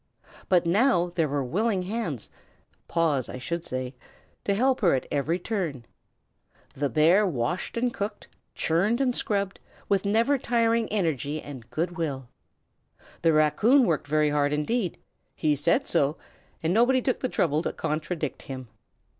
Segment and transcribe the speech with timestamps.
[0.49, 2.31] But now there were willing hands
[2.87, 3.93] paws, I should say
[4.45, 5.85] to help her at every turn.
[6.73, 12.29] The bear washed and cooked, churned and scrubbed, with never tiring energy and good will.
[13.21, 14.97] The raccoon worked very hard indeed:
[15.35, 16.17] he said so,
[16.63, 18.69] and nobody took the trouble to contradict him.